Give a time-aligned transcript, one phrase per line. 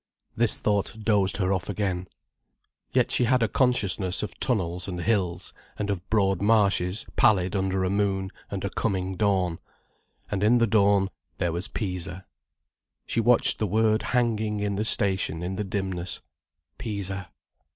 [0.35, 2.07] This thought dozed her off again.
[2.91, 7.83] Yet she had a consciousness of tunnels and hills and of broad marshes pallid under
[7.83, 9.59] a moon and a coming dawn.
[10.31, 12.25] And in the dawn there was Pisa.
[13.05, 16.21] She watched the word hanging in the station in the dimness:
[16.79, 17.29] "Pisa."